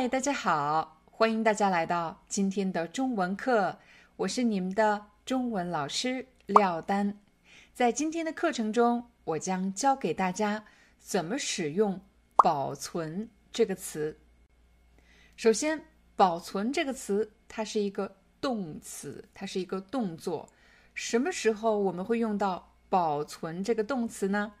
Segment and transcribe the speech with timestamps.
[0.00, 3.78] 嗨，大家好，欢迎大家来到今天的中文课，
[4.16, 7.20] 我是你们的中文老师廖丹。
[7.74, 10.64] 在今天的课程中，我将教给大家
[10.98, 12.00] 怎么使用
[12.42, 14.18] “保存”这个词。
[15.36, 15.78] 首先
[16.16, 20.48] ，“保存”这个词它是一个动词，它是一个动作。
[20.94, 24.54] 什么时候我们会用到“保存”这个动词呢？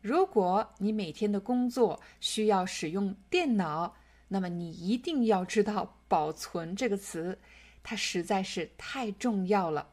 [0.00, 3.94] 如果你每天的工作需要使用电脑。
[4.32, 7.38] 那么你一定要知道“保存”这个词，
[7.82, 9.90] 它实在是太重要了。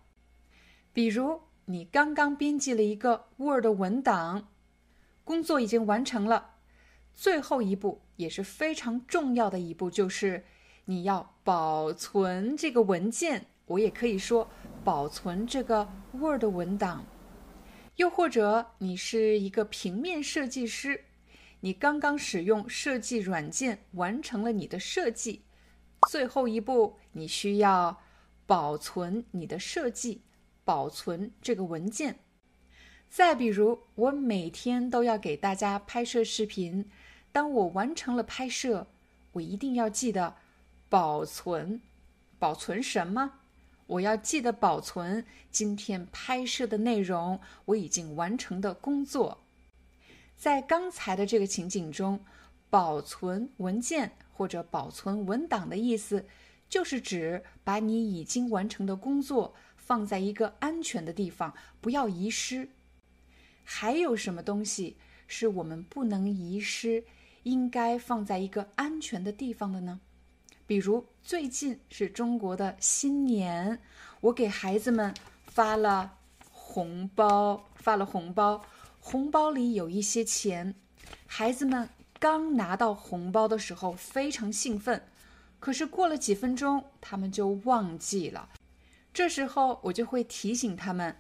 [0.93, 4.49] 比如，你刚刚编辑了一个 Word 文档，
[5.23, 6.51] 工作已经完成了，
[7.15, 10.45] 最后一步也是非常重要的一步，就是
[10.85, 13.47] 你要保存这个文件。
[13.65, 14.47] 我也可以说
[14.83, 17.03] 保存这个 Word 文档。
[17.95, 21.05] 又或者，你是一个平面设计师。
[21.67, 25.43] 你刚刚使用设计软件完成了你的设计，
[26.07, 28.01] 最后一步你需要
[28.45, 30.21] 保存你的设计，
[30.63, 32.19] 保存这个文件。
[33.09, 36.89] 再比如，我每天都要给大家拍摄视频，
[37.33, 38.87] 当我完成了拍摄，
[39.33, 40.37] 我一定要记得
[40.87, 41.81] 保存。
[42.39, 43.39] 保存什么？
[43.87, 49.43] 我要记得保存今天拍摄的内容，我已经完成的工作。
[50.37, 52.23] 在刚才的这个情景中，
[52.69, 56.27] 保存文件或者保存文档的意思，
[56.69, 62.69] 就是指把你已经完成的工作放在一个安全的地方，不要遗失。
[63.63, 64.97] 还有什么东西
[65.27, 67.03] 是我们不能遗失，
[67.41, 69.99] 应该放在一个安全的地方的呢？
[70.67, 73.81] 比如最近是中国的新年，
[74.21, 75.11] 我给孩子们
[75.45, 76.17] 发了
[76.51, 78.63] 红包，发了红包。
[79.09, 80.75] 红包里有一些钱，
[81.27, 81.87] 孩子们
[82.19, 85.01] 刚拿到红包的时候非常兴奋，
[85.61, 88.49] 可是过了几分钟，他们就忘记了。
[89.13, 91.15] 这时候我就会提醒他们，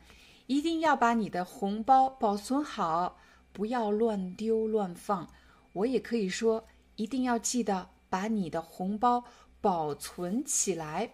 [0.47, 3.21] 一定要把你的红包保存好，
[3.53, 5.25] 不要乱丢乱放。
[5.71, 9.23] 我也可以说，一定要记得把你的红包
[9.61, 11.13] 保存起来。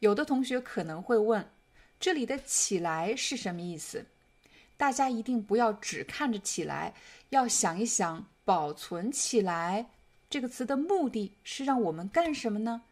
[0.00, 1.48] 有的同学可能会问，
[2.00, 4.06] 这里的“起来”是什么意思？
[4.76, 6.94] 大家一定不要只看着起来，
[7.30, 9.86] 要想一想“保存起来”
[10.28, 12.82] 这个词的目的是让我们干什么呢？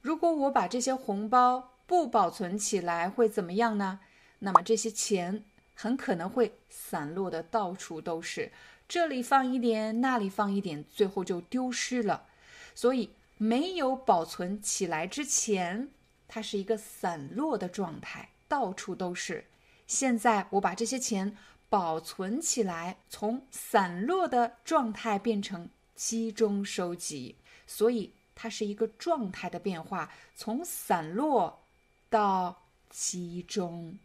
[0.00, 4.00] 如果我把这些红包不保存起来，会怎么样呢？
[4.38, 8.52] 那么这些钱很可能会散落的到处都是，
[8.88, 12.26] 这里放一点，那里放一点，最后就丢失了。
[12.74, 15.88] 所以没有保存起来之前，
[16.28, 19.44] 它是一个散落的状态，到处都是。
[19.86, 21.36] 现在我把这些钱
[21.68, 27.36] 保存起来，从散落的状态变成集中收集，
[27.66, 31.62] 所以它是一个状态的变化，从散落
[32.08, 33.98] 到集中。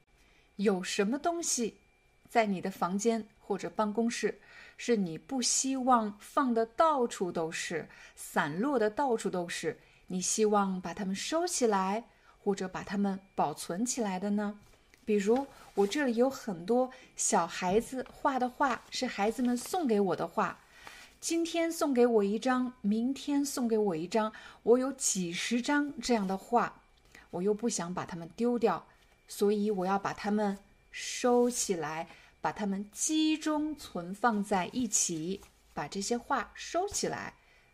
[0.58, 1.78] 有什么东西
[2.30, 4.40] 在你的房间或者办公室，
[4.78, 9.80] 是你不希望放的到处都是、散落的到处都是？
[10.08, 12.06] 你希望把它们收起来，
[12.44, 14.60] 或者把它们保存起来的呢？
[15.12, 20.58] 比如，我这里有很多小孩子画的画，是孩子们送给我的画。
[21.20, 24.32] 今天送给我一张，明天送给我一张，
[24.64, 26.82] 我有几十张这样的画，
[27.30, 28.88] 我又不想把它们丢掉，
[29.28, 30.58] 所以我要把它们
[30.92, 32.08] 收起来，
[32.40, 35.42] 把它们集中存放在一起，
[35.74, 37.34] 把这些画收起来。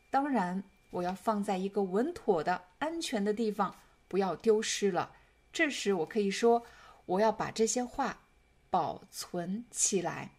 [0.09, 3.75] 当然，我要放在一个稳妥的、安全的地方，
[4.07, 5.11] 不要丢失了。
[5.53, 6.63] 这时，我可以说。
[7.07, 8.19] 我要把这些画
[8.69, 10.31] 保存起来。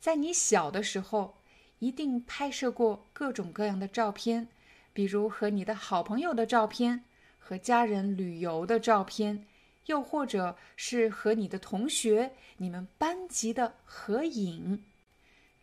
[0.00, 1.36] 在你小的时候，
[1.78, 4.48] 一定拍摄过各种各样的照片，
[4.92, 7.04] 比如和你的好朋友的照片，
[7.38, 9.46] 和家人旅游的照片，
[9.86, 14.84] 又或者是和你的同学、你们班级的合影。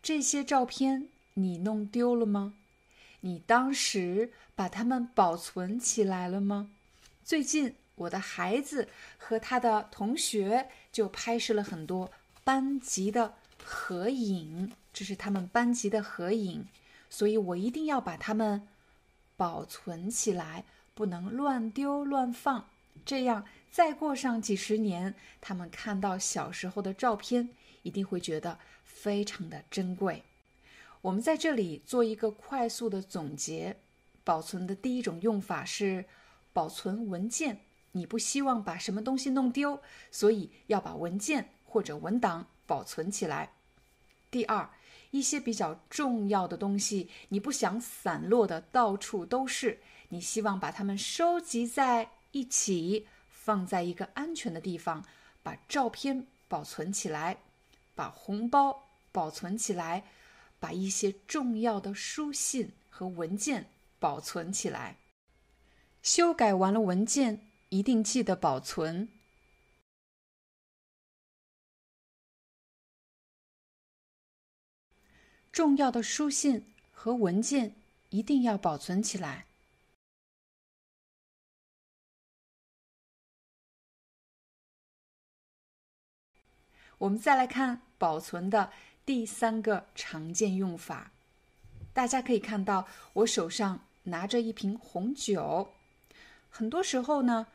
[0.02, 2.54] 这些照片你弄丢了吗？
[3.20, 6.70] 你当时把它们保存起来了吗？
[7.22, 7.76] 最近。
[8.02, 12.10] 我的孩子和他的同学就拍摄了很多
[12.44, 16.66] 班级的合影，这是他们班级的合影，
[17.08, 18.66] 所以我一定要把它们
[19.36, 20.64] 保存起来，
[20.94, 22.68] 不能乱丢乱放。
[23.04, 27.48] 这样，再过上几十年，他们看到小时候的照片，
[27.82, 30.22] 一定会觉得非常的珍贵。
[31.00, 33.76] 我们在这里做一个快速的总结：
[34.22, 36.04] 保存的第一种用法是
[36.52, 37.60] 保存文件。
[37.92, 39.80] 你不希望把什么东西弄丢，
[40.10, 43.52] 所以要把文件或者文档保存起来。
[44.30, 44.70] 第二，
[45.10, 49.78] 一些比较重要的东西，你不想散落的到处都是，
[50.08, 55.04] 你希望把它们收集在一起，放在一个安全的地方，
[55.42, 57.36] 把照片保存起来，
[57.94, 60.04] 把红包保存起来，
[60.58, 63.68] 把一些重要的书信和文件
[63.98, 64.96] 保存起来。
[66.02, 67.51] 修改完了文件。
[67.72, 69.08] 一定记得保存
[75.50, 77.74] 重要的书信和文件，
[78.10, 79.46] 一定要保存起来。
[86.98, 88.70] 我们再来看保存的
[89.06, 91.10] 第三个常见用法，
[91.94, 95.72] 大家可以看到，我手上拿着一瓶红酒，
[96.50, 97.46] 很多时候呢。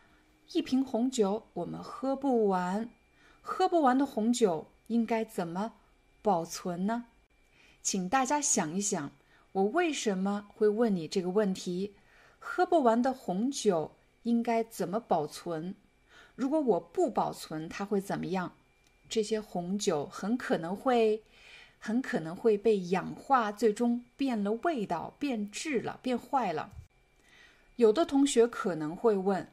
[0.53, 2.89] 一瓶红酒我们喝不完，
[3.41, 5.73] 喝不完的红酒应该怎么
[6.21, 7.07] 保存呢？
[7.81, 9.11] 请大家想一想，
[9.51, 11.95] 我为什么会问你这个问题？
[12.39, 13.91] 喝不完的红酒
[14.23, 15.75] 应该怎么保存？
[16.35, 18.53] 如果我不保存，它会怎么样？
[19.09, 21.23] 这些红酒很可能会，
[21.77, 26.71] 很可能会被氧化，最终变了味道，变质了，变坏了。
[27.75, 29.45] 有的同学可能会问。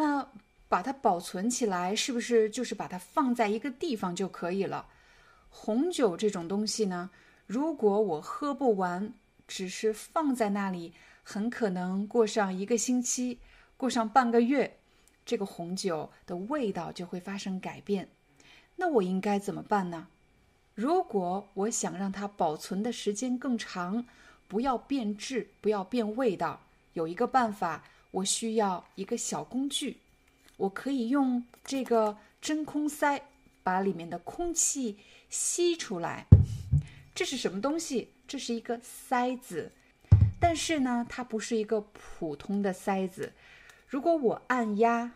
[0.00, 0.30] 那
[0.68, 4.86] 把它保存起来，是不是就是把它放在一个地方就可以了？
[5.50, 7.10] 红酒这种东西呢，
[7.48, 9.12] 如果我喝不完，
[9.48, 13.40] 只是放在那里，很可能过上一个星期，
[13.76, 14.78] 过上半个月，
[15.26, 18.08] 这个红酒的味道就会发生改变。
[18.76, 20.06] 那我应该怎么办呢？
[20.76, 24.06] 如果我想让它保存的时间更长，
[24.46, 26.60] 不要变质，不要变味道，
[26.92, 27.82] 有一个办法。
[28.10, 29.98] 我需要一个小工具，
[30.56, 33.22] 我可以用这个真空塞
[33.62, 36.24] 把里面的空气吸出来。
[37.14, 38.12] 这是什么东西？
[38.26, 39.72] 这是一个塞子，
[40.38, 43.32] 但是呢，它不是一个普通的塞子。
[43.86, 45.12] 如果我按压，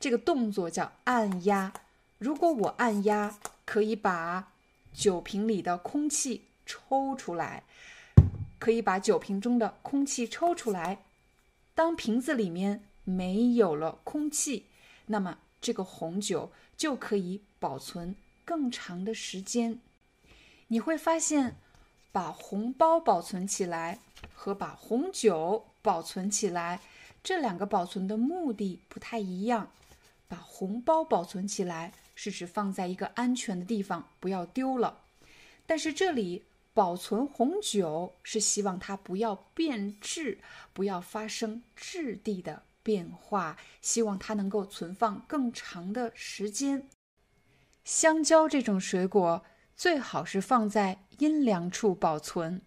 [0.00, 1.72] 这个动作叫按压。
[2.18, 4.52] 如果我按压，可以把
[4.92, 7.62] 酒瓶里的空气抽出来，
[8.58, 11.04] 可以把酒瓶中的空气抽出来。
[11.78, 14.66] 当瓶子里面没有了空气，
[15.06, 19.78] 那么这个红酒就可以保存更长的时间。
[20.66, 21.54] 你会发现，
[22.10, 24.00] 把红包保存起来
[24.34, 26.80] 和把红酒保存起来，
[27.22, 29.70] 这两个保存的目的不太一样。
[30.26, 35.02] 把红包保存起来是指放在一个安全的地方，不要丢了。
[35.64, 36.42] 但是这里。
[36.78, 40.38] 保存红酒是希望它不要变质，
[40.72, 46.88] 不要发生质地的变化，希望它能够存放更长的时间。
[47.82, 49.44] 香蕉这种水果
[49.74, 52.62] 最好是放在阴凉处保存。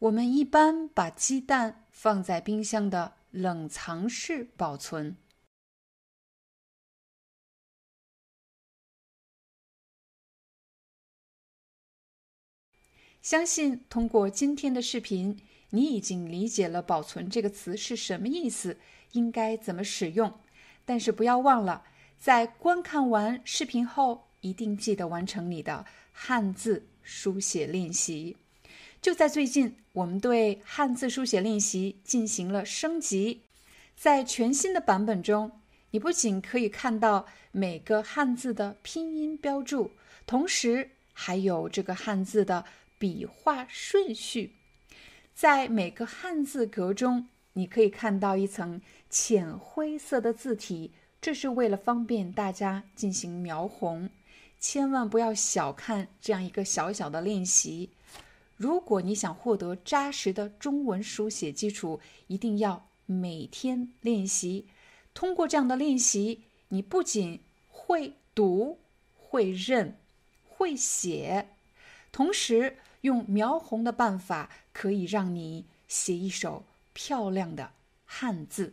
[0.00, 5.16] 我们一般把鸡蛋放在冰箱的冷藏室保存。
[13.24, 15.38] 相信通过今天的视频，
[15.70, 18.76] 你已经理解了“保存”这个词是什么意思，
[19.12, 20.30] 应该怎么使用。
[20.84, 21.84] 但是不要忘了，
[22.18, 28.36] 在观看完视频后，一定记得完成你的汉字书写练习。
[29.00, 33.40] 就在最近，我们对汉字书写练习进行了升级，
[33.96, 35.50] 在全新的版本中，
[35.92, 39.92] 你不仅可以看到每个汉字的拼音标注，
[40.26, 42.66] 同时还有这个汉字的。
[42.98, 44.52] 笔画顺序，
[45.34, 54.08] 在每个汉字格中，你可以看到一层浅灰色的字体，这是为了方便大家进行描红。
[54.58, 57.90] 千万不要小看这样一个小小的练习。
[58.56, 64.66] 如果你想获得扎实的中文书写基础，一定要每天练习。
[65.12, 68.78] 通过这样的练习，你不仅会读、
[69.16, 69.98] 会认、
[70.44, 71.48] 会写。
[72.14, 77.72] 同时用描红的办法可以让你写一手漂亮的
[78.04, 78.72] 汉字。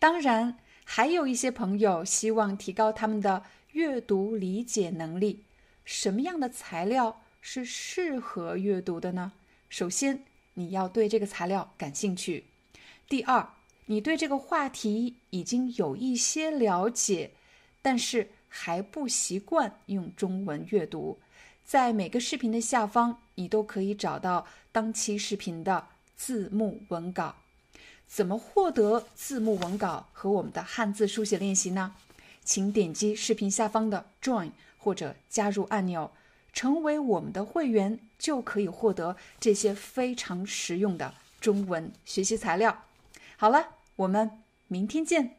[0.00, 5.44] 当然，还有一些朋友希望提高他们的阅读理解能力。
[5.84, 9.30] 什么样的材料是适合阅读的呢？
[9.68, 12.42] 首先，你要对这个材料感兴趣；
[13.08, 13.48] 第二，
[13.84, 17.30] 你对这个话题已经有一些了解，
[17.80, 21.20] 但是还不习惯用中文阅读。
[21.66, 27.34] 在每个视频的下方，你都可以找到当期视频的字幕文稿。
[28.06, 31.96] 怎么获得字幕文稿和我们的汉字书写练习呢？
[32.44, 36.12] 请点击视频下方的 Join 或者加入按钮，
[36.52, 42.84] 成为我们的会员，就可以获得这些非常实用的中文学习材料。
[43.36, 44.30] 好了，我们
[44.68, 45.38] 明天见。